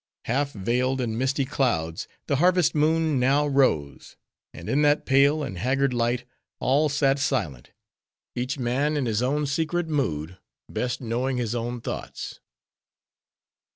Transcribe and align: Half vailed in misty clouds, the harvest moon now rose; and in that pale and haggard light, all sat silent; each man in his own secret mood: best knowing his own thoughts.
Half 0.25 0.53
vailed 0.53 0.99
in 0.99 1.15
misty 1.15 1.45
clouds, 1.45 2.07
the 2.25 2.37
harvest 2.37 2.73
moon 2.73 3.19
now 3.19 3.45
rose; 3.45 4.17
and 4.51 4.67
in 4.67 4.81
that 4.81 5.05
pale 5.05 5.43
and 5.43 5.59
haggard 5.59 5.93
light, 5.93 6.25
all 6.59 6.89
sat 6.89 7.19
silent; 7.19 7.69
each 8.35 8.57
man 8.57 8.97
in 8.97 9.05
his 9.05 9.21
own 9.21 9.45
secret 9.45 9.87
mood: 9.87 10.39
best 10.67 11.01
knowing 11.01 11.37
his 11.37 11.53
own 11.53 11.81
thoughts. 11.81 12.39